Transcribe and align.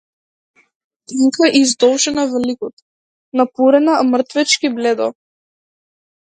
Тенка 1.11 1.45
и 1.59 1.61
издолжена 1.65 2.23
во 2.31 2.39
ликот, 2.47 2.75
напудрена 3.41 3.99
мртовечки 4.15 4.73
бледо. 4.79 5.11